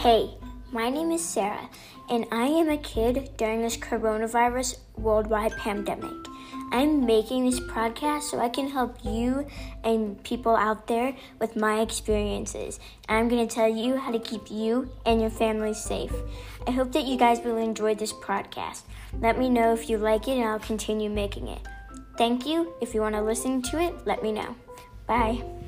[0.00, 0.30] Hey,
[0.72, 1.68] my name is Sarah,
[2.08, 6.26] and I am a kid during this coronavirus worldwide pandemic.
[6.72, 9.46] I'm making this podcast so I can help you
[9.84, 12.80] and people out there with my experiences.
[13.10, 16.14] I'm going to tell you how to keep you and your family safe.
[16.66, 18.84] I hope that you guys will enjoy this podcast.
[19.20, 21.60] Let me know if you like it, and I'll continue making it.
[22.16, 22.72] Thank you.
[22.80, 24.56] If you want to listen to it, let me know.
[25.06, 25.59] Bye.